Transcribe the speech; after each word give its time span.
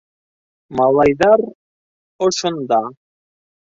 -Малайҙар... 0.79 1.45
ошонда... 2.29 2.81